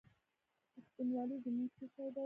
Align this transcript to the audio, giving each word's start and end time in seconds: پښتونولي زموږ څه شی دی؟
پښتونولي 0.73 1.37
زموږ 1.45 1.69
څه 1.77 1.85
شی 1.93 2.05
دی؟ 2.13 2.19